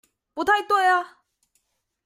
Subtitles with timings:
[0.33, 1.19] 不太對啊！